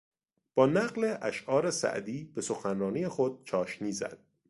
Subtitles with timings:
[0.55, 4.23] با نقل اشعار سعدی به سخنرانی خود چاشنی زد.